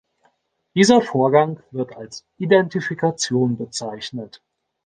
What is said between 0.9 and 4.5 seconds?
Vorgang wird als "Identifikation" bezeichnet.